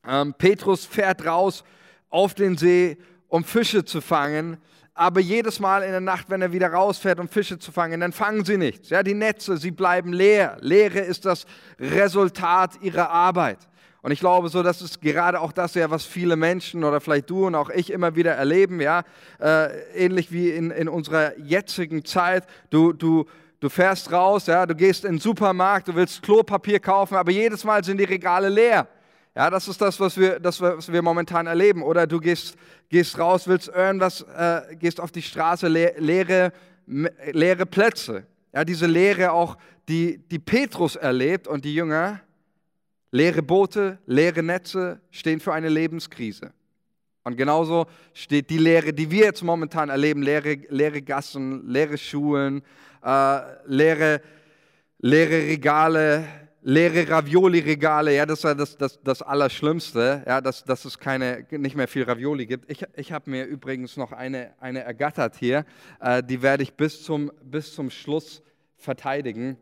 Ähm, 0.06 0.34
Petrus 0.34 0.86
fährt 0.86 1.26
raus 1.26 1.64
auf 2.10 2.34
den 2.34 2.56
See, 2.56 2.96
um 3.26 3.42
Fische 3.42 3.84
zu 3.84 4.00
fangen. 4.00 4.58
Aber 4.98 5.20
jedes 5.20 5.60
Mal 5.60 5.82
in 5.82 5.90
der 5.90 6.00
Nacht, 6.00 6.30
wenn 6.30 6.40
er 6.40 6.52
wieder 6.52 6.72
rausfährt, 6.72 7.20
um 7.20 7.28
Fische 7.28 7.58
zu 7.58 7.70
fangen, 7.70 8.00
dann 8.00 8.12
fangen 8.12 8.46
sie 8.46 8.56
nichts. 8.56 8.88
Ja, 8.88 9.02
die 9.02 9.12
Netze, 9.12 9.58
sie 9.58 9.70
bleiben 9.70 10.14
leer. 10.14 10.56
Leere 10.60 11.00
ist 11.00 11.26
das 11.26 11.44
Resultat 11.78 12.80
ihrer 12.80 13.10
Arbeit. 13.10 13.58
Und 14.00 14.12
ich 14.12 14.20
glaube 14.20 14.48
so, 14.48 14.62
das 14.62 14.80
ist 14.80 15.02
gerade 15.02 15.38
auch 15.42 15.52
das 15.52 15.74
ja, 15.74 15.90
was 15.90 16.06
viele 16.06 16.36
Menschen 16.36 16.82
oder 16.82 17.02
vielleicht 17.02 17.28
du 17.28 17.46
und 17.46 17.54
auch 17.54 17.68
ich 17.68 17.90
immer 17.90 18.16
wieder 18.16 18.32
erleben, 18.32 18.80
ja, 18.80 19.02
äh, 19.38 19.68
ähnlich 19.92 20.32
wie 20.32 20.48
in, 20.48 20.70
in 20.70 20.88
unserer 20.88 21.38
jetzigen 21.38 22.02
Zeit. 22.06 22.44
Du, 22.70 22.94
du, 22.94 23.26
du 23.60 23.68
fährst 23.68 24.10
raus, 24.12 24.46
ja, 24.46 24.64
du 24.64 24.74
gehst 24.74 25.04
in 25.04 25.16
den 25.16 25.20
Supermarkt, 25.20 25.88
du 25.88 25.94
willst 25.94 26.22
Klopapier 26.22 26.80
kaufen, 26.80 27.16
aber 27.16 27.32
jedes 27.32 27.64
Mal 27.64 27.84
sind 27.84 27.98
die 27.98 28.04
Regale 28.04 28.48
leer. 28.48 28.88
Ja, 29.36 29.50
das 29.50 29.68
ist 29.68 29.80
das, 29.80 30.00
was 30.00 30.16
wir, 30.16 30.40
das, 30.40 30.60
was 30.60 30.90
wir 30.90 31.02
momentan 31.02 31.46
erleben. 31.46 31.82
Oder 31.82 32.06
du 32.06 32.18
gehst, 32.18 32.56
gehst 32.88 33.18
raus, 33.18 33.46
willst 33.46 33.68
irgendwas, 33.68 34.22
äh, 34.22 34.74
gehst 34.76 34.98
auf 34.98 35.12
die 35.12 35.20
Straße, 35.22 35.68
le 35.68 35.94
leere, 35.98 36.52
leere 36.86 37.66
Plätze. 37.66 38.26
Ja, 38.54 38.64
diese 38.64 38.86
Leere 38.86 39.32
auch, 39.32 39.58
die, 39.88 40.18
die 40.30 40.38
Petrus 40.38 40.96
erlebt 40.96 41.46
und 41.46 41.64
die 41.64 41.74
Jünger, 41.74 42.20
Leere 43.12 43.42
Boote, 43.42 43.98
leere 44.06 44.42
Netze 44.42 45.00
stehen 45.10 45.40
für 45.40 45.52
eine 45.54 45.68
Lebenskrise. 45.68 46.52
Und 47.22 47.36
genauso 47.36 47.86
steht 48.12 48.50
die 48.50 48.58
Lehre, 48.58 48.92
die 48.92 49.10
wir 49.10 49.24
jetzt 49.24 49.42
momentan 49.42 49.88
erleben, 49.88 50.22
leere, 50.22 50.58
leere 50.68 51.02
Gassen, 51.02 51.66
leere 51.66 51.98
Schulen, 51.98 52.62
äh, 53.02 53.40
leere, 53.66 54.20
leere 54.98 55.48
Regale, 55.48 56.24
leere 56.66 57.08
Ravioli-Regale. 57.08 58.16
Ja, 58.16 58.26
das 58.26 58.42
ja 58.42 58.52
das, 58.52 58.76
das, 58.76 59.00
das 59.00 59.22
Allerschlimmste, 59.22 60.24
ja, 60.26 60.40
dass, 60.40 60.64
dass 60.64 60.84
es 60.84 60.98
keine, 60.98 61.46
nicht 61.50 61.76
mehr 61.76 61.86
viel 61.86 62.02
Ravioli 62.02 62.44
gibt. 62.44 62.68
Ich, 62.68 62.84
ich 62.96 63.12
habe 63.12 63.30
mir 63.30 63.44
übrigens 63.44 63.96
noch 63.96 64.10
eine, 64.10 64.52
eine 64.60 64.80
ergattert 64.80 65.36
hier. 65.36 65.64
Äh, 66.00 66.24
die 66.24 66.42
werde 66.42 66.64
ich 66.64 66.74
bis 66.74 67.04
zum, 67.04 67.30
bis 67.44 67.72
zum 67.72 67.88
Schluss 67.88 68.42
verteidigen, 68.78 69.56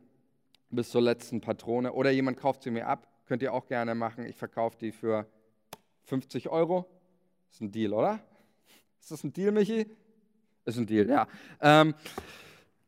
bis 0.71 0.89
zur 0.89 1.03
letzten 1.03 1.43
Patrone. 1.43 1.93
Oder 1.93 2.11
jemand 2.11 2.39
kauft 2.39 2.63
sie 2.63 2.71
mir 2.71 2.87
ab. 2.87 3.07
Könnt 3.27 3.43
ihr 3.43 3.53
auch 3.53 3.67
gerne 3.67 3.95
machen. 3.95 4.25
Ich 4.25 4.37
verkaufe 4.37 4.79
die 4.81 4.91
für 4.91 5.27
50 6.05 6.49
Euro. 6.49 6.87
Ist 7.51 7.61
ein 7.61 7.71
Deal, 7.71 7.93
oder? 7.93 8.19
Ist 8.99 9.11
das 9.11 9.23
ein 9.25 9.33
Deal, 9.35 9.53
Michi? 9.53 9.87
Ist 10.65 10.79
ein 10.79 10.87
Deal, 10.87 11.07
ja. 11.07 11.29
Ähm, 11.61 11.95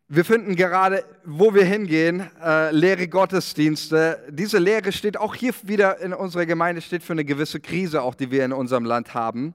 wir 0.09 0.25
finden 0.25 0.55
gerade, 0.55 1.05
wo 1.25 1.53
wir 1.53 1.65
hingehen, 1.65 2.31
äh, 2.41 2.71
leere 2.71 3.09
Gottesdienste. 3.09 4.25
Diese 4.31 4.59
Lehre 4.59 4.93
steht 4.93 5.17
auch 5.17 5.35
hier 5.35 5.53
wieder 5.65 5.99
in 5.99 6.13
unserer 6.15 6.47
Gemeinde, 6.47 6.81
steht 6.81 7.03
für 7.03 7.13
eine 7.13 7.25
gewisse 7.25 7.59
Krise, 7.59 8.03
auch 8.03 8.15
die 8.15 8.31
wir 8.31 8.45
in 8.45 8.53
unserem 8.53 8.85
Land 8.85 9.15
haben. 9.15 9.55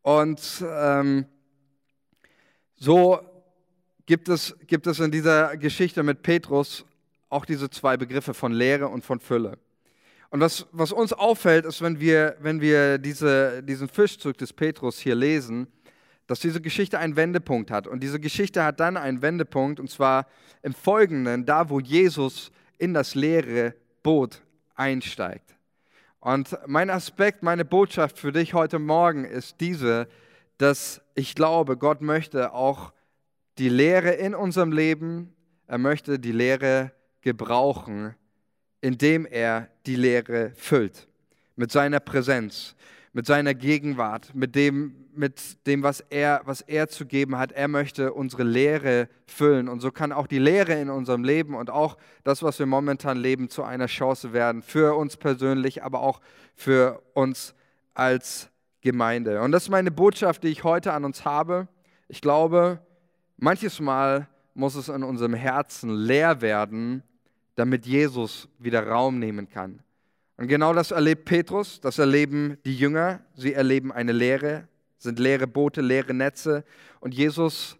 Und 0.00 0.64
ähm, 0.66 1.26
so 2.76 3.20
gibt 4.06 4.30
es, 4.30 4.56
gibt 4.66 4.86
es 4.86 4.98
in 4.98 5.10
dieser 5.10 5.58
Geschichte 5.58 6.02
mit 6.02 6.22
Petrus 6.22 6.86
auch 7.28 7.44
diese 7.44 7.68
zwei 7.68 7.98
Begriffe 7.98 8.32
von 8.32 8.52
Lehre 8.52 8.88
und 8.88 9.04
von 9.04 9.20
Fülle. 9.20 9.58
Und 10.30 10.40
was, 10.40 10.66
was 10.72 10.90
uns 10.90 11.12
auffällt, 11.12 11.66
ist, 11.66 11.82
wenn 11.82 12.00
wir, 12.00 12.36
wenn 12.40 12.62
wir 12.62 12.96
diese, 12.96 13.62
diesen 13.62 13.88
Fischzug 13.88 14.38
des 14.38 14.54
Petrus 14.54 14.98
hier 14.98 15.14
lesen, 15.14 15.66
dass 16.26 16.40
diese 16.40 16.60
Geschichte 16.60 16.98
einen 16.98 17.16
Wendepunkt 17.16 17.70
hat. 17.70 17.86
Und 17.86 18.02
diese 18.02 18.20
Geschichte 18.20 18.64
hat 18.64 18.80
dann 18.80 18.96
einen 18.96 19.22
Wendepunkt, 19.22 19.78
und 19.80 19.90
zwar 19.90 20.26
im 20.62 20.74
Folgenden, 20.74 21.46
da 21.46 21.70
wo 21.70 21.80
Jesus 21.80 22.50
in 22.78 22.94
das 22.94 23.14
leere 23.14 23.74
Boot 24.02 24.42
einsteigt. 24.74 25.56
Und 26.20 26.58
mein 26.66 26.90
Aspekt, 26.90 27.42
meine 27.42 27.64
Botschaft 27.64 28.18
für 28.18 28.32
dich 28.32 28.54
heute 28.54 28.78
Morgen 28.78 29.24
ist 29.24 29.60
diese, 29.60 30.08
dass 30.58 31.00
ich 31.14 31.34
glaube, 31.34 31.76
Gott 31.76 32.00
möchte 32.00 32.52
auch 32.52 32.92
die 33.58 33.68
Lehre 33.68 34.10
in 34.10 34.34
unserem 34.34 34.72
Leben, 34.72 35.32
er 35.66 35.78
möchte 35.78 36.18
die 36.18 36.32
Lehre 36.32 36.92
gebrauchen, 37.20 38.14
indem 38.80 39.26
er 39.26 39.68
die 39.86 39.96
Lehre 39.96 40.52
füllt. 40.56 41.08
Mit 41.56 41.72
seiner 41.72 42.00
Präsenz, 42.00 42.76
mit 43.16 43.24
seiner 43.24 43.54
Gegenwart, 43.54 44.34
mit 44.34 44.54
dem, 44.54 44.94
mit 45.14 45.66
dem 45.66 45.82
was, 45.82 46.00
er, 46.10 46.42
was 46.44 46.60
er 46.60 46.88
zu 46.88 47.06
geben 47.06 47.38
hat. 47.38 47.50
Er 47.50 47.66
möchte 47.66 48.12
unsere 48.12 48.42
Lehre 48.42 49.08
füllen. 49.26 49.70
Und 49.70 49.80
so 49.80 49.90
kann 49.90 50.12
auch 50.12 50.26
die 50.26 50.38
Lehre 50.38 50.74
in 50.74 50.90
unserem 50.90 51.24
Leben 51.24 51.54
und 51.54 51.70
auch 51.70 51.96
das, 52.24 52.42
was 52.42 52.58
wir 52.58 52.66
momentan 52.66 53.16
leben, 53.16 53.48
zu 53.48 53.62
einer 53.62 53.86
Chance 53.86 54.34
werden. 54.34 54.60
Für 54.60 54.98
uns 54.98 55.16
persönlich, 55.16 55.82
aber 55.82 56.00
auch 56.00 56.20
für 56.56 57.00
uns 57.14 57.54
als 57.94 58.50
Gemeinde. 58.82 59.40
Und 59.40 59.52
das 59.52 59.62
ist 59.62 59.70
meine 59.70 59.90
Botschaft, 59.90 60.44
die 60.44 60.48
ich 60.48 60.62
heute 60.62 60.92
an 60.92 61.06
uns 61.06 61.24
habe. 61.24 61.68
Ich 62.08 62.20
glaube, 62.20 62.80
manches 63.38 63.80
Mal 63.80 64.28
muss 64.52 64.74
es 64.74 64.90
in 64.90 65.02
unserem 65.02 65.32
Herzen 65.32 65.88
leer 65.88 66.42
werden, 66.42 67.02
damit 67.54 67.86
Jesus 67.86 68.46
wieder 68.58 68.86
Raum 68.86 69.18
nehmen 69.18 69.48
kann. 69.48 69.80
Und 70.36 70.48
genau 70.48 70.74
das 70.74 70.90
erlebt 70.90 71.24
Petrus, 71.24 71.80
das 71.80 71.98
erleben 71.98 72.58
die 72.64 72.76
Jünger. 72.76 73.20
Sie 73.34 73.54
erleben 73.54 73.90
eine 73.90 74.12
Leere, 74.12 74.68
sind 74.98 75.18
leere 75.18 75.46
Boote, 75.46 75.80
leere 75.80 76.12
Netze. 76.12 76.64
Und 77.00 77.14
Jesus 77.14 77.76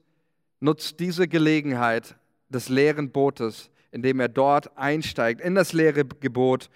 nutzt 0.60 0.98
diese 1.00 1.28
Gelegenheit 1.28 2.16
des 2.48 2.68
leeren 2.68 3.10
Bootes, 3.10 3.70
indem 3.90 4.20
er 4.20 4.28
dort 4.28 4.76
einsteigt 4.78 5.40
in 5.40 5.54
das 5.54 5.72
leere 5.72 6.04
Gebot, 6.04 6.70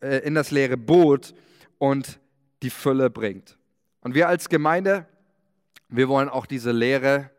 äh, 0.00 0.18
in 0.26 0.34
das 0.34 0.50
leere 0.50 0.76
Boot 0.76 1.34
und 1.78 2.18
die 2.62 2.70
Fülle 2.70 3.08
bringt. 3.08 3.56
Und 4.00 4.14
wir 4.14 4.28
als 4.28 4.48
Gemeinde, 4.48 5.06
wir 5.88 6.08
wollen 6.08 6.28
auch 6.28 6.46
diese 6.46 6.72
Leere 6.72 7.30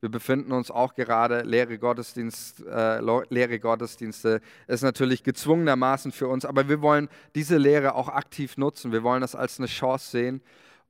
wir 0.00 0.10
befinden 0.10 0.52
uns 0.52 0.70
auch 0.70 0.94
gerade, 0.94 1.42
leere, 1.42 1.78
Gottesdienst, 1.78 2.64
äh, 2.64 3.00
leere 3.30 3.58
Gottesdienste 3.58 4.40
ist 4.68 4.82
natürlich 4.82 5.24
gezwungenermaßen 5.24 6.12
für 6.12 6.28
uns, 6.28 6.44
aber 6.44 6.68
wir 6.68 6.82
wollen 6.82 7.08
diese 7.34 7.56
Lehre 7.56 7.94
auch 7.94 8.08
aktiv 8.08 8.56
nutzen. 8.56 8.92
Wir 8.92 9.02
wollen 9.02 9.20
das 9.20 9.34
als 9.34 9.58
eine 9.58 9.66
Chance 9.66 10.10
sehen. 10.10 10.42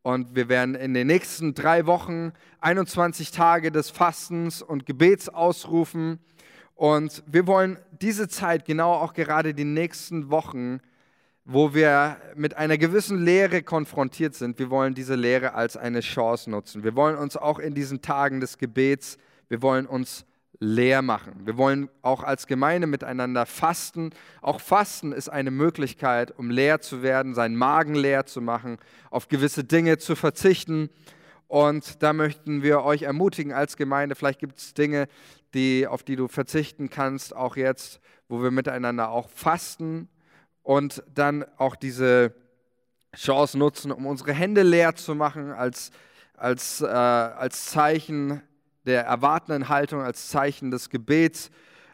Und 0.02 0.34
wir 0.36 0.48
werden 0.48 0.74
in 0.74 0.94
den 0.94 1.06
nächsten 1.06 1.54
drei 1.54 1.86
Wochen 1.86 2.32
21 2.60 3.30
Tage 3.30 3.72
des 3.72 3.90
Fastens 3.90 4.62
und 4.62 4.86
Gebets 4.86 5.28
ausrufen. 5.28 6.20
Und 6.74 7.24
wir 7.26 7.46
wollen 7.46 7.78
diese 8.00 8.28
Zeit, 8.28 8.64
genau 8.64 8.92
auch 8.92 9.12
gerade 9.12 9.54
die 9.54 9.64
nächsten 9.64 10.30
Wochen, 10.30 10.80
wo 11.50 11.72
wir 11.72 12.18
mit 12.36 12.58
einer 12.58 12.76
gewissen 12.76 13.24
Lehre 13.24 13.62
konfrontiert 13.62 14.34
sind. 14.34 14.58
Wir 14.58 14.68
wollen 14.68 14.92
diese 14.92 15.14
Lehre 15.14 15.54
als 15.54 15.78
eine 15.78 16.00
Chance 16.00 16.50
nutzen. 16.50 16.84
Wir 16.84 16.94
wollen 16.94 17.16
uns 17.16 17.38
auch 17.38 17.58
in 17.58 17.72
diesen 17.72 18.02
Tagen 18.02 18.40
des 18.40 18.58
Gebets, 18.58 19.16
wir 19.48 19.62
wollen 19.62 19.86
uns 19.86 20.26
leer 20.60 21.00
machen. 21.00 21.46
Wir 21.46 21.56
wollen 21.56 21.88
auch 22.02 22.22
als 22.22 22.48
Gemeinde 22.48 22.86
miteinander 22.86 23.46
fasten. 23.46 24.10
Auch 24.42 24.60
Fasten 24.60 25.10
ist 25.12 25.30
eine 25.30 25.50
Möglichkeit, 25.50 26.38
um 26.38 26.50
leer 26.50 26.82
zu 26.82 27.02
werden, 27.02 27.34
seinen 27.34 27.56
Magen 27.56 27.94
leer 27.94 28.26
zu 28.26 28.42
machen, 28.42 28.76
auf 29.10 29.28
gewisse 29.28 29.64
Dinge 29.64 29.96
zu 29.96 30.16
verzichten. 30.16 30.90
Und 31.46 32.02
da 32.02 32.12
möchten 32.12 32.62
wir 32.62 32.82
euch 32.82 33.04
ermutigen 33.04 33.54
als 33.54 33.78
Gemeinde. 33.78 34.16
Vielleicht 34.16 34.40
gibt 34.40 34.58
es 34.58 34.74
Dinge, 34.74 35.08
die, 35.54 35.86
auf 35.86 36.02
die 36.02 36.16
du 36.16 36.28
verzichten 36.28 36.90
kannst, 36.90 37.34
auch 37.34 37.56
jetzt, 37.56 38.00
wo 38.28 38.42
wir 38.42 38.50
miteinander 38.50 39.08
auch 39.08 39.30
fasten 39.30 40.10
und 40.68 41.02
dann 41.14 41.46
auch 41.56 41.76
diese 41.76 42.34
Chance 43.16 43.56
nutzen, 43.56 43.90
um 43.90 44.04
unsere 44.04 44.34
Hände 44.34 44.62
leer 44.62 44.94
zu 44.94 45.14
machen 45.14 45.50
als, 45.50 45.90
als, 46.34 46.82
äh, 46.82 46.86
als 46.86 47.64
Zeichen 47.70 48.42
der 48.84 49.04
erwartenden 49.04 49.70
Haltung, 49.70 50.02
als 50.02 50.28
Zeichen 50.28 50.70
des 50.70 50.90
Gebets 50.90 51.50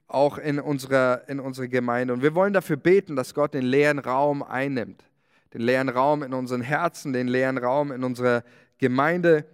auch 0.09 0.39
in 0.39 0.59
unserer, 0.59 1.23
in 1.29 1.39
unserer 1.39 1.69
Gemeinde. 1.69 2.15
Und 2.15 2.23
wir 2.23 2.35
wollen 2.35 2.53
dafür 2.53 2.77
beten, 2.77 3.15
dass 3.15 3.33
Gott 3.33 3.55
den 3.55 3.63
leeren 3.63 4.01
Raum 4.01 4.43
einnimmt. 4.43 5.05
Den 5.53 5.61
leeren 5.61 5.89
Raum 5.89 6.25
in 6.25 6.35
unseren 6.35 6.61
Herzen, 6.61 7.13
den 7.13 7.29
leeren 7.29 7.59
Raum 7.59 7.93
in 7.93 8.03
unserer 8.03 8.43
Gemeinde. 8.79 9.45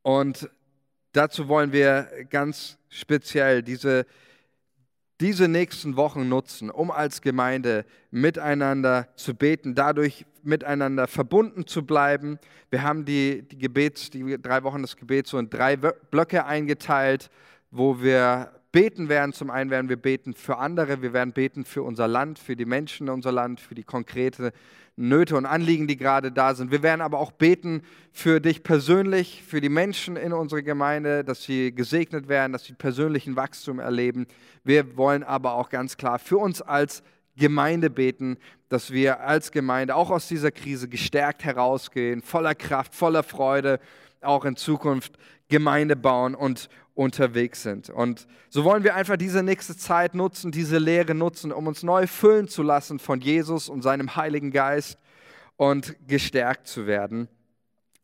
Und 0.00 0.48
dazu 1.12 1.48
wollen 1.48 1.72
wir 1.72 2.08
ganz 2.30 2.78
speziell 2.88 3.62
diese 3.62 4.06
diese 5.20 5.48
nächsten 5.48 5.96
Wochen 5.96 6.28
nutzen, 6.28 6.70
um 6.70 6.90
als 6.90 7.20
Gemeinde 7.20 7.84
miteinander 8.10 9.08
zu 9.16 9.34
beten, 9.34 9.74
dadurch 9.74 10.24
miteinander 10.42 11.06
verbunden 11.06 11.66
zu 11.66 11.84
bleiben. 11.84 12.38
Wir 12.70 12.82
haben 12.82 13.04
die, 13.04 13.42
die 13.42 13.58
Gebets, 13.58 14.10
die 14.10 14.40
drei 14.40 14.62
Wochen 14.62 14.82
des 14.82 14.96
Gebets 14.96 15.30
so 15.30 15.38
in 15.38 15.50
drei 15.50 15.76
Blöcke 15.76 16.46
eingeteilt, 16.46 17.30
wo 17.70 18.00
wir 18.00 18.50
beten 18.72 19.08
werden. 19.08 19.32
Zum 19.32 19.50
einen 19.50 19.70
werden 19.70 19.88
wir 19.88 19.96
beten 19.96 20.34
für 20.34 20.58
andere, 20.58 21.02
wir 21.02 21.12
werden 21.12 21.32
beten 21.32 21.64
für 21.64 21.82
unser 21.82 22.08
Land, 22.08 22.38
für 22.38 22.56
die 22.56 22.64
Menschen 22.64 23.08
in 23.08 23.12
unser 23.12 23.32
Land, 23.32 23.60
für 23.60 23.74
die 23.74 23.82
konkrete 23.82 24.52
Nöte 24.96 25.36
und 25.36 25.46
Anliegen, 25.46 25.86
die 25.86 25.96
gerade 25.96 26.30
da 26.30 26.54
sind. 26.54 26.70
Wir 26.70 26.82
werden 26.82 27.00
aber 27.00 27.18
auch 27.18 27.32
beten 27.32 27.82
für 28.12 28.40
dich 28.40 28.62
persönlich, 28.62 29.42
für 29.42 29.60
die 29.60 29.68
Menschen 29.68 30.16
in 30.16 30.32
unserer 30.32 30.62
Gemeinde, 30.62 31.24
dass 31.24 31.42
sie 31.42 31.74
gesegnet 31.74 32.28
werden, 32.28 32.52
dass 32.52 32.64
sie 32.64 32.74
persönlichen 32.74 33.34
Wachstum 33.36 33.78
erleben. 33.78 34.26
Wir 34.62 34.96
wollen 34.96 35.22
aber 35.22 35.54
auch 35.54 35.70
ganz 35.70 35.96
klar 35.96 36.18
für 36.18 36.38
uns 36.38 36.60
als 36.60 37.02
Gemeinde 37.36 37.88
beten, 37.88 38.36
dass 38.68 38.92
wir 38.92 39.20
als 39.20 39.50
Gemeinde 39.50 39.96
auch 39.96 40.10
aus 40.10 40.28
dieser 40.28 40.50
Krise 40.50 40.88
gestärkt 40.88 41.44
herausgehen, 41.44 42.20
voller 42.20 42.54
Kraft, 42.54 42.94
voller 42.94 43.22
Freude, 43.22 43.80
auch 44.20 44.44
in 44.44 44.56
Zukunft 44.56 45.18
Gemeinde 45.48 45.96
bauen 45.96 46.34
und 46.34 46.68
unterwegs 46.94 47.62
sind. 47.62 47.90
Und 47.90 48.26
so 48.48 48.64
wollen 48.64 48.84
wir 48.84 48.94
einfach 48.94 49.16
diese 49.16 49.42
nächste 49.42 49.76
Zeit 49.76 50.14
nutzen, 50.14 50.52
diese 50.52 50.78
Lehre 50.78 51.14
nutzen, 51.14 51.52
um 51.52 51.66
uns 51.66 51.82
neu 51.82 52.06
füllen 52.06 52.48
zu 52.48 52.62
lassen 52.62 52.98
von 52.98 53.20
Jesus 53.20 53.68
und 53.68 53.82
seinem 53.82 54.16
Heiligen 54.16 54.50
Geist 54.50 54.98
und 55.56 55.96
gestärkt 56.06 56.66
zu 56.66 56.86
werden. 56.86 57.28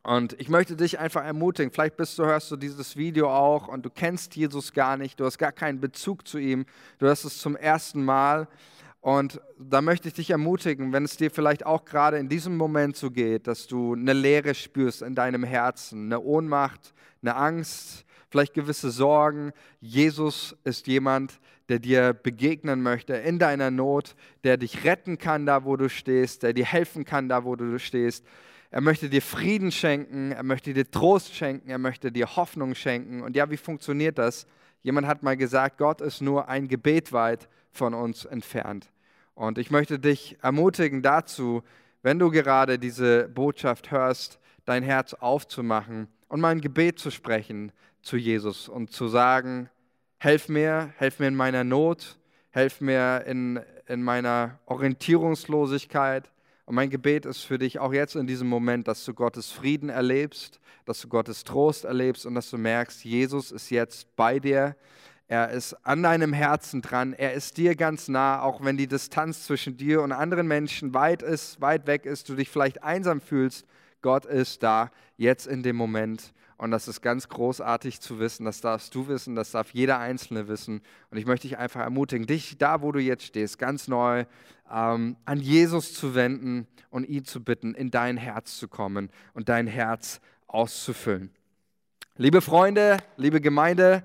Und 0.03 0.41
ich 0.41 0.49
möchte 0.49 0.77
dich 0.77 1.01
einfach 1.01 1.25
ermutigen, 1.25 1.73
vielleicht 1.73 1.97
bist 1.97 2.17
du, 2.19 2.25
hörst 2.25 2.51
du 2.53 2.57
dieses 2.57 2.97
Video 2.97 3.29
auch 3.29 3.67
und 3.67 3.85
du 3.85 3.91
kennst 3.91 4.37
Jesus 4.37 4.73
gar 4.73 4.97
nicht, 4.97 5.19
du 5.19 5.25
hast 5.25 5.37
gar 5.37 5.51
keinen 5.51 5.81
Bezug 5.81 6.29
zu 6.29 6.39
ihm, 6.39 6.65
du 6.99 7.09
hast 7.09 7.25
es 7.25 7.39
zum 7.39 7.57
ersten 7.57 8.05
Mal. 8.05 8.47
Und 9.07 9.41
da 9.57 9.83
möchte 9.83 10.09
ich 10.09 10.15
dich 10.15 10.31
ermutigen, 10.31 10.93
wenn 10.93 11.05
es 11.05 11.17
dir 11.17 11.31
vielleicht 11.31 11.65
auch 11.65 11.85
gerade 11.85 12.19
in 12.19 12.29
diesem 12.29 12.57
Moment 12.57 12.97
so 12.97 13.13
geht, 13.13 13.47
dass 13.47 13.69
du 13.69 13.95
eine 13.95 14.13
Leere 14.13 14.53
spürst 14.53 15.01
in 15.01 15.15
deinem 15.15 15.45
Herzen, 15.45 16.07
eine 16.07 16.19
Ohnmacht, 16.19 16.93
eine 17.23 17.37
Angst, 17.37 18.05
vielleicht 18.31 18.53
gewisse 18.53 18.91
Sorgen. 18.91 19.53
Jesus 19.79 20.57
ist 20.65 20.89
jemand, 20.89 21.39
der 21.69 21.79
dir 21.79 22.15
begegnen 22.15 22.83
möchte 22.83 23.15
in 23.15 23.39
deiner 23.39 23.71
Not, 23.71 24.17
der 24.43 24.57
dich 24.57 24.83
retten 24.83 25.19
kann 25.19 25.47
da, 25.47 25.65
wo 25.65 25.77
du 25.77 25.89
stehst, 25.89 26.43
der 26.43 26.53
dir 26.53 26.65
helfen 26.65 27.05
kann 27.05 27.29
da, 27.29 27.45
wo 27.45 27.55
du 27.55 27.79
stehst. 27.79 28.27
Er 28.73 28.81
möchte 28.81 29.09
dir 29.09 29.23
Frieden 29.23 29.71
schenken, 29.71 30.33
er 30.33 30.43
möchte 30.43 30.75
dir 30.75 30.91
Trost 30.91 31.33
schenken, 31.33 31.71
er 31.71 31.79
möchte 31.79 32.11
dir 32.11 32.35
Hoffnung 32.35 32.75
schenken. 32.75 33.23
Und 33.23 33.37
ja, 33.37 33.49
wie 33.53 33.57
funktioniert 33.57 34.19
das? 34.19 34.49
Jemand 34.83 35.07
hat 35.07 35.23
mal 35.23 35.37
gesagt, 35.37 35.79
Gott 35.79 36.01
ist 36.01 36.23
nur 36.23 36.49
ein 36.49 36.67
Gebet 36.67 37.13
weit 37.13 37.49
von 37.71 37.95
uns 37.95 38.25
entfernt. 38.25 38.91
Und 39.37 39.59
ich 39.59 39.71
möchte 39.71 39.99
dich 39.99 40.39
ermutigen 40.41 41.03
dazu, 41.03 41.63
wenn 42.03 42.19
du 42.19 42.31
gerade 42.31 42.79
diese 42.79 43.29
Botschaft 43.29 43.91
hörst, 43.91 44.39
dein 44.65 44.83
Herz 44.83 45.13
aufzumachen 45.13 46.09
und 46.29 46.41
mal 46.41 46.49
ein 46.49 46.63
Gebet 46.63 46.99
zu 46.99 47.11
sprechen, 47.11 47.71
zu 48.01 48.17
Jesus 48.17 48.67
und 48.67 48.93
zu 48.93 49.09
sagen, 49.09 49.69
helf 50.19 50.49
mir, 50.49 50.91
helf 50.97 51.19
mir 51.19 51.29
in 51.29 51.35
meiner 51.35 51.65
Not, 51.65 52.19
helf 52.51 52.81
mir 52.81 53.25
in, 53.27 53.61
in 53.87 54.03
meiner 54.03 54.59
Orientierungslosigkeit. 54.65 56.33
Und 56.65 56.75
mein 56.75 56.89
Gebet 56.89 57.27
ist 57.27 57.43
für 57.43 57.59
dich 57.59 57.79
auch 57.79 57.93
jetzt 57.93 58.17
in 58.17 58.27
diesem 58.27 58.49
Moment, 58.49 58.89
dass 58.89 59.05
du 59.05 59.13
Gottes 59.13 59.51
Frieden 59.51 59.91
erlebst, 59.91 60.61
dass 60.87 61.03
du 61.03 61.09
Gottes 61.09 61.45
Trost 61.45 61.85
erlebst 61.85 62.25
und 62.25 62.35
dass 62.35 62.49
du 62.49 62.57
merkst, 62.57 63.05
Jesus 63.05 63.53
ist 63.53 63.69
jetzt 63.69 64.17
bei 64.17 64.39
dir. 64.39 64.77
Er 65.29 65.51
ist 65.51 65.75
an 65.85 66.05
deinem 66.05 66.33
Herzen 66.33 66.83
dran. 66.83 67.13
Er 67.13 67.35
ist 67.35 67.57
dir 67.57 67.75
ganz 67.75 68.07
nah, 68.07 68.43
auch 68.43 68.63
wenn 68.63 68.77
die 68.77 68.87
Distanz 68.87 69.45
zwischen 69.45 69.77
dir 69.77 70.03
und 70.03 70.13
anderen 70.13 70.47
Menschen 70.47 70.95
weit 70.95 71.23
ist, 71.23 71.61
weit 71.61 71.87
weg 71.89 72.07
ist, 72.07 72.29
du 72.29 72.37
dich 72.37 72.49
vielleicht 72.49 72.85
einsam 72.85 73.21
fühlst. 73.21 73.67
Gott 74.03 74.25
ist 74.25 74.63
da, 74.63 74.91
jetzt 75.17 75.49
in 75.49 75.65
dem 75.65 75.75
Moment. 75.75 76.33
Und 76.59 76.71
das 76.71 76.87
ist 76.87 77.03
ganz 77.03 77.29
großartig 77.29 78.01
zu 78.01 78.21
wissen. 78.21 78.45
Das 78.45 78.61
darfst 78.61 78.95
du 78.95 79.09
wissen, 79.09 79.35
das 79.35 79.51
darf 79.51 79.71
jeder 79.71 79.99
Einzelne 79.99 80.47
wissen. 80.47 80.81
Und 81.11 81.19
ich 81.19 81.27
möchte 81.27 81.49
dich 81.49 81.59
einfach 81.59 81.81
ermutigen, 81.81 82.27
dich 82.27 82.57
da, 82.57 82.81
wo 82.81 82.93
du 82.93 83.01
jetzt 83.01 83.25
stehst, 83.25 83.59
ganz 83.59 83.89
neu 83.89 84.25
ähm, 84.73 85.17
an 85.25 85.41
Jesus 85.41 85.93
zu 85.93 86.15
wenden 86.15 86.69
und 86.89 87.05
ihn 87.05 87.25
zu 87.25 87.43
bitten, 87.43 87.75
in 87.75 87.91
dein 87.91 88.17
Herz 88.17 88.59
zu 88.59 88.69
kommen 88.69 89.11
und 89.35 89.49
dein 89.49 89.67
Herz 89.67 90.21
auszufüllen. 90.47 91.31
Liebe 92.17 92.41
Freunde, 92.41 92.99
liebe 93.17 93.41
Gemeinde, 93.41 94.05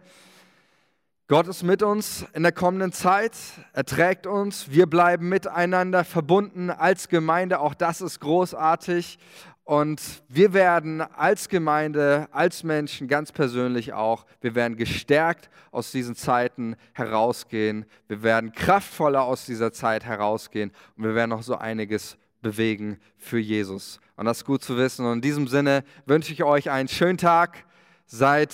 Gott 1.31 1.47
ist 1.47 1.63
mit 1.63 1.81
uns 1.81 2.25
in 2.33 2.43
der 2.43 2.51
kommenden 2.51 2.91
Zeit. 2.91 3.31
Er 3.71 3.85
trägt 3.85 4.27
uns. 4.27 4.69
Wir 4.69 4.85
bleiben 4.85 5.29
miteinander 5.29 6.03
verbunden 6.03 6.69
als 6.69 7.07
Gemeinde. 7.07 7.61
Auch 7.61 7.73
das 7.73 8.01
ist 8.01 8.19
großartig. 8.19 9.17
Und 9.63 10.01
wir 10.27 10.51
werden 10.51 10.99
als 10.99 11.47
Gemeinde, 11.47 12.27
als 12.33 12.65
Menschen, 12.65 13.07
ganz 13.07 13.31
persönlich 13.31 13.93
auch, 13.93 14.25
wir 14.41 14.55
werden 14.55 14.75
gestärkt 14.75 15.49
aus 15.71 15.93
diesen 15.93 16.17
Zeiten 16.17 16.75
herausgehen. 16.91 17.85
Wir 18.09 18.23
werden 18.23 18.51
kraftvoller 18.51 19.23
aus 19.23 19.45
dieser 19.45 19.71
Zeit 19.71 20.03
herausgehen. 20.03 20.73
Und 20.97 21.05
wir 21.05 21.15
werden 21.15 21.29
noch 21.29 21.43
so 21.43 21.55
einiges 21.55 22.17
bewegen 22.41 22.99
für 23.15 23.39
Jesus. 23.39 24.01
Und 24.17 24.25
das 24.25 24.39
ist 24.39 24.45
gut 24.45 24.65
zu 24.65 24.75
wissen. 24.75 25.05
Und 25.05 25.13
in 25.13 25.21
diesem 25.21 25.47
Sinne 25.47 25.85
wünsche 26.05 26.33
ich 26.33 26.43
euch 26.43 26.69
einen 26.69 26.89
schönen 26.89 27.17
Tag. 27.17 27.63
Seid 28.05 28.53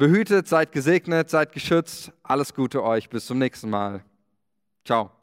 behütet, 0.00 0.48
seid 0.48 0.72
gesegnet, 0.72 1.28
seid 1.28 1.52
geschützt. 1.52 2.10
Alles 2.22 2.54
Gute 2.54 2.82
euch. 2.82 3.10
Bis 3.10 3.26
zum 3.26 3.38
nächsten 3.38 3.68
Mal. 3.68 4.02
Ciao. 4.82 5.19